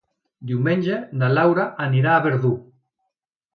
[0.51, 2.53] Diumenge na Laura anirà a Verdú.